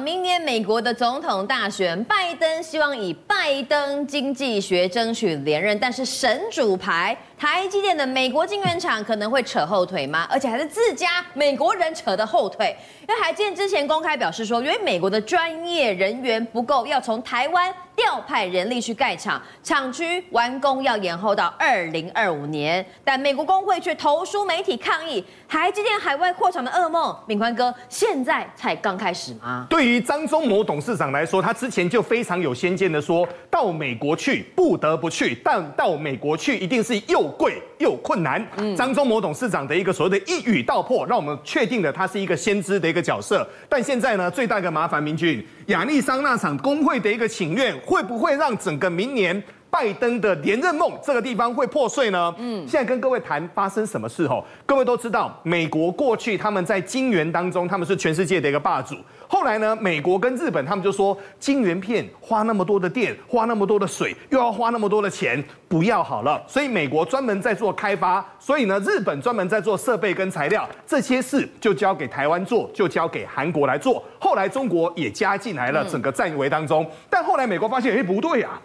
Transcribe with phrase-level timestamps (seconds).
[0.00, 10.26] 明年美国的总统大选，拜登希望以拜登经济学争取连任，但是神主牌台积电的美国晶圆厂可能会扯后腿吗？
[10.30, 12.74] 而且还是自家美国人扯的后腿，
[13.06, 29.66] 因为台积电之前公开表示说，因为美国的专业人员不够，要从台湾调派人力去盖厂，厂区完工要延后到二零二五年，但美国工会却投书媒体抗议，台积电海外扩厂的噩梦，敏宽哥现在才刚开始吗？
[29.68, 38.44] 对于张忠谋董事长来说，他之前就非常有先见的说，到美国去不得不去，但到美国去一定是又贵又困难。
[38.56, 43.46] 嗯，张忠谋董事长的一个所谓的一语道破，让我们确定了他是一个先知的一个角色。
[43.68, 49.42] 但现在呢，最大的麻烦，明君亚利桑那场工会的一个请愿，会不会让整个明年？
[49.72, 52.32] 拜登的连任梦这个地方会破碎呢？
[52.36, 54.44] 嗯，现在跟各位谈发生什么事吼？
[54.66, 58.94] 各位都知道，美国过去他们在晶圆当中他们是全世界的一个霸主。
[59.26, 66.44] 后来呢，美国跟日本他们就说，晶圆片花那么多的电，花那么多的水，又要花那么多的钱，不要好了。
[66.46, 74.04] 所以美国专门在做开发，所以呢，日本专门在做设备跟材料，这些事就交给台湾做，就交给韩国来做。
[74.18, 78.60] 后来中国也加进来了整个战围当中，但后来美国发现，哎，不对啊。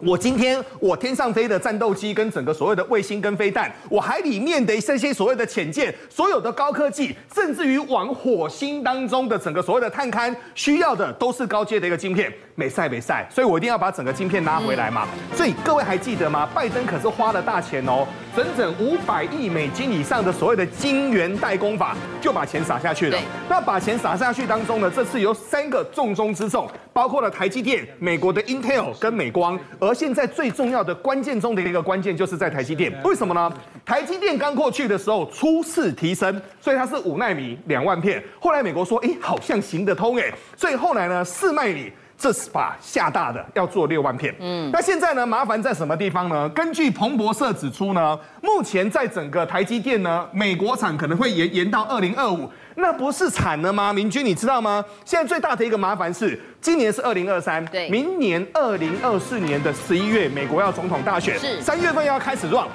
[0.00, 15.08] 我今天我天上飞的战斗机跟整个所谓的卫星跟飞弹，我海里面的这些所谓的潜舰，所有的高科技，甚至于往火星当中的整个所谓的探勘需要的都是高阶的一个晶片，美赛美赛，所以我一定要把整个晶片拉回来嘛。
[15.34, 16.48] 所以各位还记得吗？
[16.54, 18.06] 拜登可是花了大钱哦，
[18.38, 23.18] 整整五百亿美金以上的所谓的晶圆代工法，就把钱撒下去了。
[23.48, 29.58] 那把钱撒下去当中呢，这次有三个重中之重，包括了台积电、美国的 Intel 跟美光。
[29.80, 32.92] 而现在最重要的关键中的一个关键，就是在台积电。
[33.02, 33.52] 为什么呢？
[33.84, 38.22] 台积电刚过去的时候初次提升，所以它是五纳米两万片。
[38.38, 44.34] 后来美国说，哎，好像行得通哎，所以后来呢，四纳米这是把下大的要做六万片。
[44.40, 46.48] 嗯，那现在呢，麻烦在什么地方呢？
[46.48, 52.50] 根据彭博社指出呢，目前在整个台积电呢，美国厂可能会延延到二零二五。
[52.74, 53.92] 那不是惨了吗？
[53.92, 54.84] 明君，你知道吗？
[55.04, 62.66] 现在最大的一个麻烦是，今年是二零二三，对，明年二零二四年的十一月，美国要总统大选，是三月份要开始 run。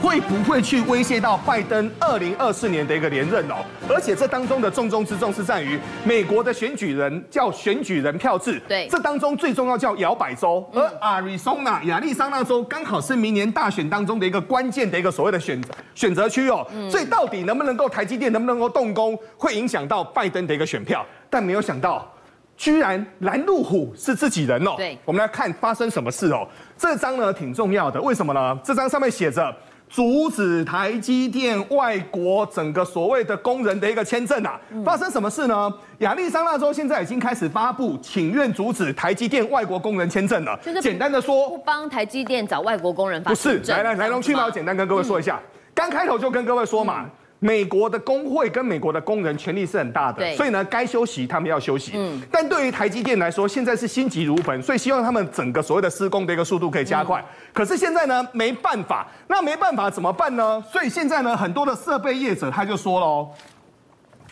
[0.00, 3.56] 会不会去威胁到拜登二零二四年的一个连任哦？
[3.88, 15.60] 而且这当中的重中之重是在于美国的选举人叫选举人票制，对，这当中最重要叫摇摆州，而 Arizona 亚利桑那州刚好是明年大选当中的一个关键的一个所谓的选
[15.94, 16.66] 选择区哦。
[16.90, 21.04] 所以到底能不能够台积电能不能够动工，会影响到拜登的一个选票。
[21.28, 22.10] 但没有想到，
[22.56, 24.74] 居然拦路虎是自己人哦。
[24.76, 26.46] 对，我们来看发生什么事哦。
[26.76, 28.58] 这张呢挺重要的，为什么呢？
[28.62, 29.54] 这张上面写着。
[29.88, 35.72] 阻止台积电外国整个所谓的工人的一个签证啊，发生什么事呢？
[35.98, 40.58] 亚利桑那州现在已经开始发布请愿阻止台积电外国工人签证了。
[40.62, 43.30] 就是简单的说，不帮台积电找外国工人发。
[43.30, 45.40] 不是，来来来龙去脉，我简单跟各位说一下。
[45.74, 47.06] 刚开头就跟各位说嘛。
[47.40, 51.92] 美国的工会跟美国的工人权力是很大的，所以呢，该休息他们要休息。
[51.94, 57.24] 嗯，但对于台积电来说，现在是心急如焚，所以希望他们整个所谓的施工的一个速度可以加快。
[57.52, 60.62] 可是现在呢，没办法，那没办法怎么办呢？
[60.70, 63.28] 所以现在呢，很多的设备业者他就说喽。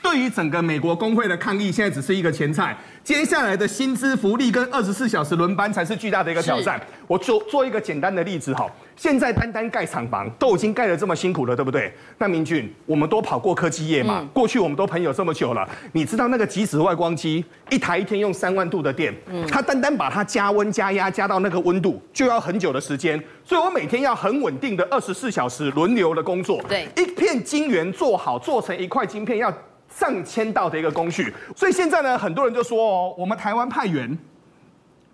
[0.03, 6.81] 对于整个美国工会的抗议，现在只是一个前菜，接下来的薪资福利跟二十四小时轮班才是巨大的一个挑战。
[7.09, 11.93] 我做做一个简单的例子哈，现在单单盖厂房都已经盖得这么辛苦了，对不对？
[12.19, 19.15] 那明俊，我们都跑过科技业嘛，过去我们都朋友这么久了，你知道那个极紫外光机一台一天用三万度的电，
[19.49, 29.53] 它单单把它加温加压加到那个温度就要很久的时间，所以我每天要很稳定的二十四小时轮流的工作，对，一片晶圆做好做成一块晶片要。
[29.89, 34.19] 上千道的一个工序，所以现在呢，很多人就说哦，我们台湾派员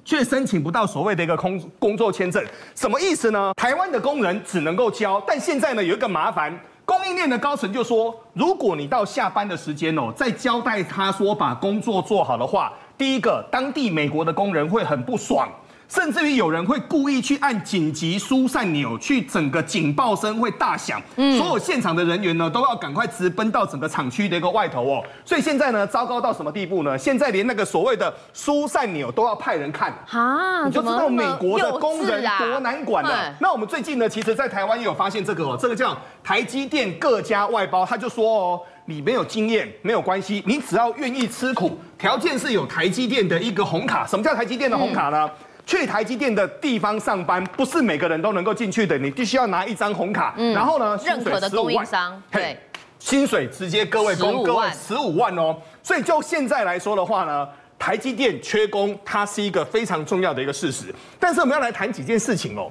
[0.05, 3.53] 却申请不到所谓的一个工工作签证，什么意思呢？
[3.57, 6.53] 台湾的工人只能够交，但现在呢有一个麻烦，
[6.85, 15.49] 供应链的高层就说，如果你到下班的时间哦，再交代他说把工作做好的话，第一个，当地美国的工人会很不爽。
[15.93, 25.05] 甚至于有人会故意去按紧急疏散钮，去整个警报声会大响，嗯，所有现场的人员呢都要赶快直奔到整个厂区的一个外头哦。
[25.23, 26.97] 所以现在呢，糟糕到什么地步呢？
[26.97, 33.35] 现在连那个所谓的疏散钮都要派人看啊，你就知道美国的工人多难管了。
[33.39, 44.07] 那我们最近呢，其实在台湾也有发现这个哦，这个叫台积电各家外包，他就说哦，你没有经验没有关系，你只要愿意吃苦，条件是有台积电的一个红卡。
[44.07, 45.29] 什么叫台积电的红卡呢？
[45.65, 52.59] 去台积电的地方上班，不是每个人都能够进去的，你必须要拿一张红卡，嗯、然后呢，认可的供应商，对，
[52.99, 55.57] 薪水直接各位工各位十五万哦。
[55.83, 57.49] 所以就现在来说的话呢，
[57.79, 60.95] 台积电缺工，它是一个非常重要的一个事实。
[61.19, 62.71] 但是我们要来谈几件事情哦。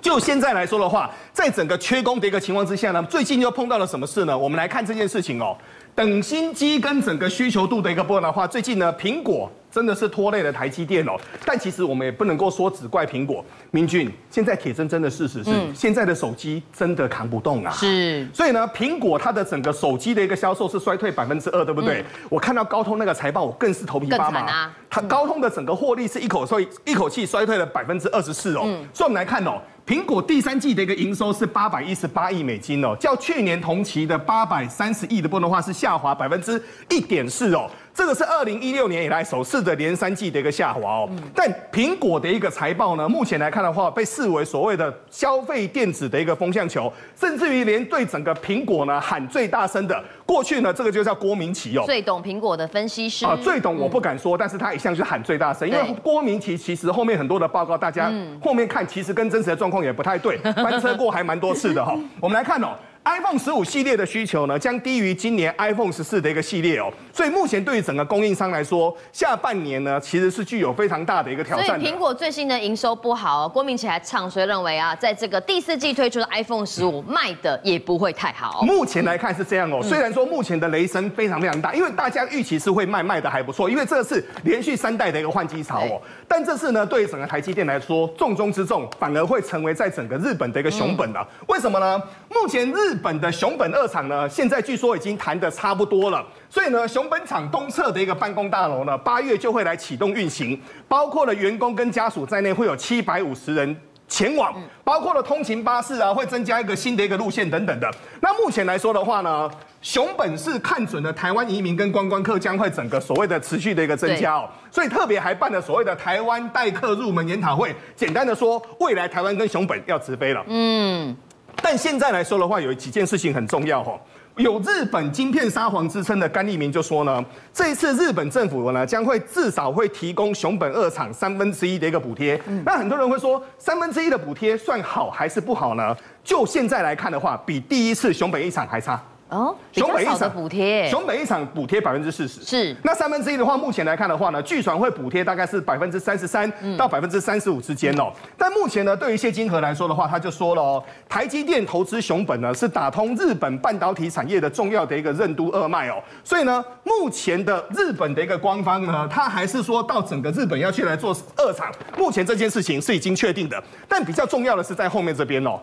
[0.00, 4.36] 就现在来说的话，在整个缺工的一个情况之下呢，最近又碰到了什么事呢？
[4.36, 5.56] 我们来看这件事情哦。
[5.94, 11.16] 等新机跟整个需求度的一个波动的话，最近呢，苹果真的是拖累了台积电哦。
[11.44, 13.44] 但其实我们也不能够说只怪苹果。
[13.72, 17.72] 明俊，现在铁铮铮的事实是，嗯、现在的手机真的扛不动啊。
[17.72, 18.24] 是。
[18.32, 22.02] 所以呢，苹果它的整个手机的一个销售是衰退百分之二，对不对？
[22.02, 24.40] 嗯、我看到高通那个财报，我更是头皮发麻。
[24.42, 28.62] 啊、它高通的整个获利是一口衰一口气衰退了百分之二十四哦。
[28.66, 29.60] 嗯、所以我们来看哦。
[29.86, 37.70] 苹果第三季的一个营收是八百一十八亿美金哦，较去年同期的八百三十亿的部分的话是下滑百分之一点四哦。
[37.92, 53.24] 这个是二零一六年以来首次的连三季的一个下滑哦，但苹果的一个财报呢，目前来看的话，被视为所谓的消费电子的一个风向球，甚至于连对整个苹果呢喊最大声的，过去呢这个就叫郭明奇哦，最懂苹果的分析师。
[53.26, 58.10] 啊，最懂我不敢说，但是他一向是喊最大声，因为郭明奇其实后面很多的报告，大家
[58.42, 62.68] 后面看其实跟真实的状况也不太对， 翻车过还蛮多次的哈，我们来看哦。
[63.04, 71.66] iPhone 十五系列的需求呢，将低于今年 iPhone 十四的一个系列哦，所以目前对于整个供应商来说，下半年呢其实是具有非常大的一个挑战。
[71.66, 78.62] 所以苹果最新的营收不好，哦郭明奇还唱衰认为啊，在这个第四季推出的 iPhone 十五卖的也不会太好。
[78.62, 86.00] 目前来看是这样哦，虽然说目前的雷声非常非常大，因为大家预期是会卖卖的还不错，因为这是连续三代的一个换机潮哦。
[86.26, 91.28] 但这次呢，对于整个台积电来说，重中之重反而会成为在整个日本的一个熊本了。
[91.48, 92.02] 为什么呢？
[92.30, 103.76] 目前日本的熊本二厂呢，现在据说已经谈得差不多了，所以呢，熊本厂东侧的一个办公大楼呢，八月就会来启动运行，包括了员工跟家属在内，会有七百五十人
[104.06, 107.90] 前往，包括了通勤巴士啊，会增加一个新的一个路线等等的。
[108.20, 109.50] 那目前来说的话呢，
[109.80, 117.74] 熊本是看准了台湾移民跟观光客将会整个所谓的持续的一个增加哦，所以特别还办了所谓的台湾待客入门研讨会。
[117.96, 120.44] 简单的说，未来台湾跟熊本要直飞了。
[120.48, 121.16] 嗯。
[121.64, 123.98] 但现在来说的话，有几件事情很重要哈。
[124.36, 127.24] 有日本晶片沙皇之称的甘利明就说呢，
[127.54, 132.38] 这一次日本政府呢将会至少会提供熊本二厂三分之一的一个补贴。
[132.66, 135.96] 那很多人会说，三分之一的补贴算好还是不好呢？
[136.22, 139.02] 就现在来看的话，比第一次熊本一厂还差。
[139.30, 142.76] 哦，熊本一场补贴，熊本一场补贴百分之四十，是。
[142.84, 148.12] 那三分之一的话，目前来看的话呢，据传会补贴大概是百分之三十三到百分之三十五之间哦。
[148.22, 156.00] 嗯、但目前呢，对于谢金河来说的话，他就说了哦，台积电投资熊本呢，是打通日本半导体产业的重要的一个任督二脉哦。
[156.22, 163.60] 所以呢，目前的日本的一个官方呢，他还是说到整个日本要去来做二厂，目前这件事情是已经确定的。
[163.88, 165.58] 但比较重要的是在后面这边哦。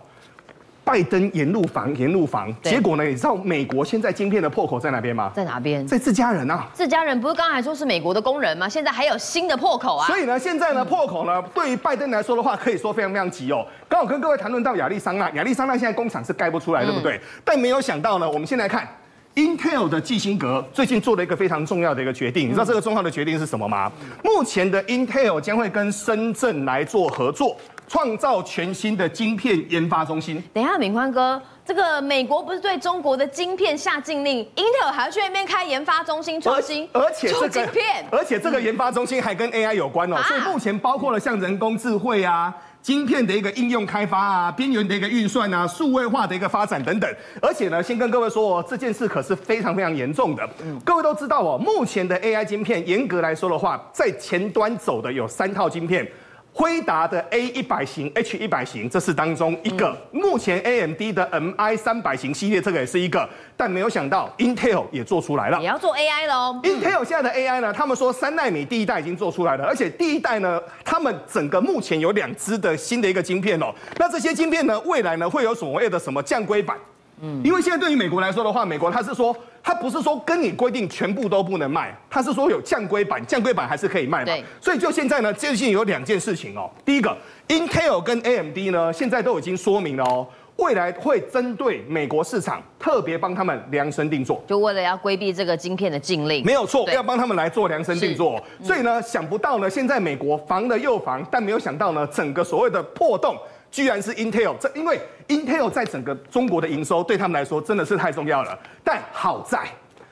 [0.83, 3.03] 拜登沿路防，沿路防，对结果呢？
[3.03, 5.31] 你知道美国现在晶片的破口在哪边吗？
[5.35, 5.85] 在哪边？
[5.85, 6.67] 在自家人啊！
[6.73, 8.67] 自家人不是刚才说是美国的工人吗？
[8.67, 10.07] 现在还有新的破口啊！
[10.07, 13.65] 所以呢，现在呢，破口呢，对于拜登来说的话，可以说非常非常急哦。
[13.87, 17.17] 刚好跟各位谈论到亚利桑那，亚利桑那现在工厂是盖不出来，对不对？
[17.17, 18.87] 嗯、但没有想到呢，我们先来看
[19.35, 22.49] Intel 的基辛格最近做了一个非常重要的一个决定。
[22.49, 23.89] 你知道这个重要的决定是什么吗？
[24.01, 27.55] 嗯、目前的 Intel 将会跟深圳来做合作。
[27.91, 30.41] 创造全新的晶片研发中心。
[30.53, 40.15] 等一下，敏宽哥，这个美国不是对中国的晶片下禁令，Intel 还要去那边开研发中心创新，而且这个晶片，而且这个研发中心还跟 AI 有关哦。
[40.15, 47.13] 嗯、所以目前包括了像人工智慧啊、晶片的一个应用开发啊、边缘的一个运算啊、数位化的一个发展等等。
[47.41, 50.49] 而且呢，先跟各位说哦，这件事可是非常非常严重的。
[50.63, 56.09] 嗯、各位都知道哦，目前的 AI 晶片严格来说的话，在前端走的有三套晶片。
[56.53, 59.95] 辉达的 A 一百型、H 一百型，这是当中一个。
[60.11, 63.27] 目前 AMD 的 MI 三百型系列，这个也是一个。
[63.55, 66.59] 但没有想到，Intel 也做出来了，也要做 AI 喽。
[66.63, 73.73] Intel 现在的 AI 呢，他们说三奈米第一代已经做出来了，而且第一代呢，他们整个目前有两支的新的一个晶片哦。
[73.97, 76.77] 那这些晶片呢，未来呢会有所谓的什么降规版？
[77.21, 79.33] 嗯，因为现在对于美国来说的话，美国它是说。
[79.63, 84.25] 它不是说跟你规定全部都不能卖，它是说有降规版，降规版还是可以卖嘛。
[84.25, 84.43] 对。
[84.59, 86.69] 所以就现在呢，最近有两件事情哦。
[86.83, 87.15] 第一个
[87.47, 96.43] ，Intel 跟 AMD 呢，现在都已经说明了哦，未来会针对美国市场特别帮他们量身定做，就为了要规避这个晶片的禁令。
[96.43, 98.41] 没有错，要帮他们来做量身定做。
[98.63, 103.37] 所以呢，想不到呢，现在美国防了又防，但没有想到呢，整个所谓的破洞。
[103.71, 104.99] 居然是 Intel，这因为
[105.29, 108.59] Intel 在整个中国的营收对他们来说真的是太重要了。
[108.83, 109.59] 但好在，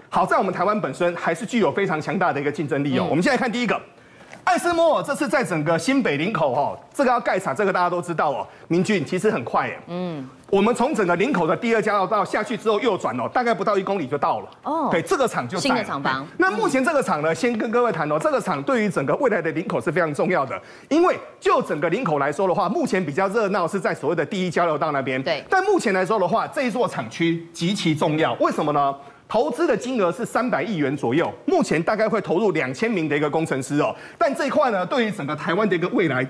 [0.09, 3.03] 好在我们台湾本身还是具有非常强大的一个竞争力哦。
[3.05, 3.79] 嗯、我们现在看第一个，
[4.45, 8.47] 艾斯摩尔这次在整个新北林口哦，这个要盖厂，这个大家都知道哦。
[8.69, 14.49] 明俊其实很快耶，嗯，我们从整个林口的第二交流道下去之后右转哦，大概不到一公里就到了。
[14.63, 16.25] 哦，对，这个厂就在新的厂房。
[16.37, 25.21] 那目前这个厂呢，先跟各位谈哦，这个厂对于整个未来的林口是非常重要的，因为就整个林口来说的话，目前比较热闹是在所谓的第一交流道那边。
[25.21, 25.43] 对。
[25.49, 28.95] 但目前来说的话，这一座厂区极其重要，为什么呢？
[29.27, 33.95] 投资的金额是三百亿元左右，目前大概会投入两千名的一个工程师哦。
[34.17, 36.27] 但这一块呢，对于整个台湾的一个未来。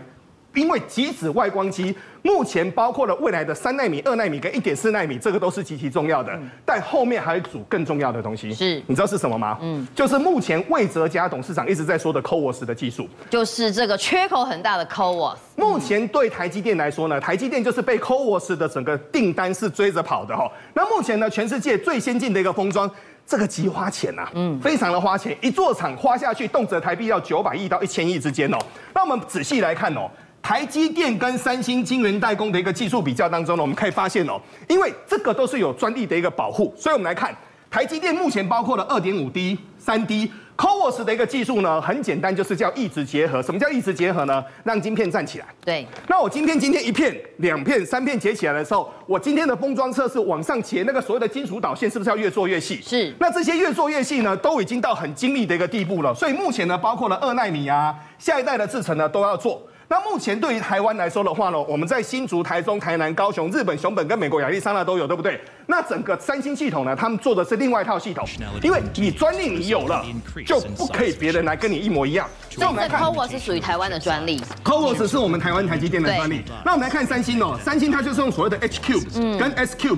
[0.55, 6.37] 因为极紫外光机目前包括了未来的三纳米、二纳米跟一点四纳米，这个都是极其重要的。
[6.65, 9.57] 但后面还有一组更重要的东西，是，你知道是什么吗？
[9.61, 15.37] 嗯，就是目前魏哲家董事长一直在说的 CoWoS 的技术，就是这个缺口很大的 CoWoS。
[15.55, 20.51] 目前对台积电来说呢，台积电就是被 CoWoS 的整个订单是追着跑的哈。
[20.73, 22.89] 那目前呢，全世界最先进的一个封装，
[23.25, 28.57] 这个极花钱呐，嗯，非常的花钱，一座厂花下去，动辄台币要九百亿到一千亿之间哦。
[28.93, 30.09] 那我们仔细来看哦。
[30.41, 37.35] 台积电跟三星晶圆代工的一个技术比较当中呢，我们可以发现哦，因为这个都是有专利的一个保护，所以我们来看
[37.69, 43.43] 台积电目前包括了二点五 D、三 D、CoWoS 的一个技术呢，很简单，就是叫异质结合。
[43.43, 44.43] 什么叫异质结合呢？
[44.63, 45.45] 让晶片站起来。
[45.63, 45.85] 对。
[46.07, 52.81] 那我今天今天一片、两片、三片结起来的时候，我今天的封装测试往上结，那个所谓的金属导线是不是要越做越细？
[52.81, 53.13] 是。
[53.19, 56.13] 那这些越做越细呢，都已经到很精密的一个地步了。
[56.15, 59.61] 所以目前呢，包括了二纳米啊，下一代的制程呢，都要做。
[59.91, 65.41] 那目前对于台湾来说的话呢，我们在新竹、台中、台南、高雄、日本、熊本跟美国亚利桑那都有，对不对？
[65.65, 68.23] 那整个三星系统呢，他们做的是另外一套系统，
[68.61, 70.05] 因为你专利你有了，
[70.45, 72.29] 就不可以别人来跟你一模一样。
[72.51, 76.43] 所以我们来看，CoWoS 是属于台湾的专利，CoWoS 是我们台湾台积电的专利。
[76.63, 79.97] 那我们来看三星哦，三星它就是用所谓的 H Cube 跟 S Cube。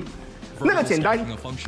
[0.63, 1.19] 那个简单，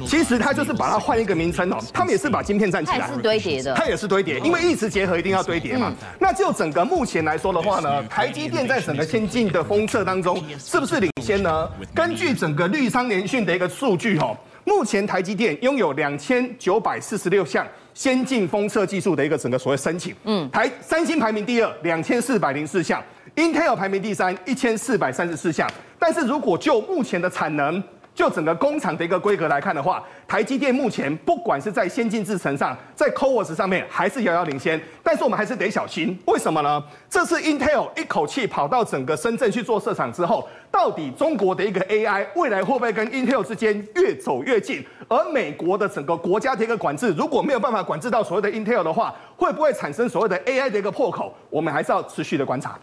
[0.06, 1.78] 其实它就是把它换一个名称哦。
[1.94, 5.94] 他们也是把晶片站起来，它也是堆叠的，它也是堆叠，因为一直结合一定要堆叠嘛。
[6.20, 11.70] 那就整个目前来说的话呢，台积电在整个先进的封测当中是不是领先呢？
[11.94, 20.16] 根据整个绿商联讯的一个数据哦，目前台积电拥有两千九百四十六项先进封测技术的一个整个所谓申请。
[20.26, 23.02] 嗯，台三星排名第二，两千四百零四项
[23.36, 25.70] ；Intel 排名第三，一千四百三十四项。
[26.00, 27.82] 但是如果就目前的产能，
[28.16, 34.80] 就整个工厂的一个规格来看的话，台积电目前不管是在先进制程上，在 CoWoS 上面还是遥遥领先。
[35.02, 36.84] 但是我们还是得小心，为什么呢？
[37.10, 44.86] 这次 Intel 一口气跑到整个深圳去做设厂之后，到底中国的一个 AI 未来会不会跟 Intel 之间越走越近？
[45.08, 51.36] 而美国的整个国家的一个管制，如果没有办法管制到所谓的 Intel 的话，会不会产生所谓的 AI 的一个破口？
[51.50, 52.78] 我们还是要持续的观察。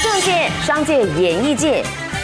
[0.00, 1.82] 政界、商界、演艺界。